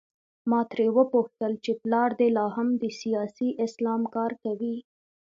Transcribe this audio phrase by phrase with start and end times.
[0.49, 4.75] ما ترې وپوښتل چې پلار دې لا هم د سیاسي اسلام کار کوي؟